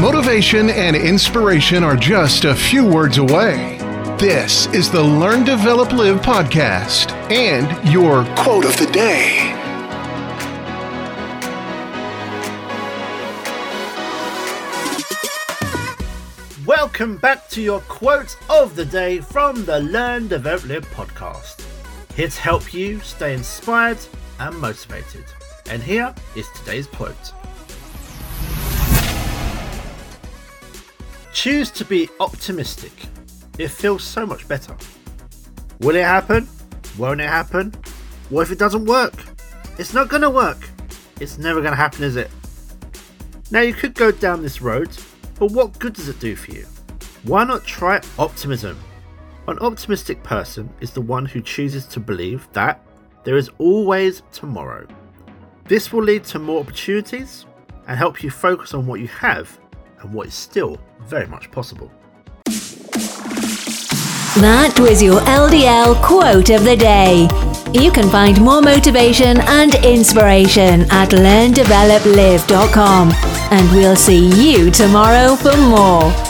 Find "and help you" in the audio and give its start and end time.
57.86-58.30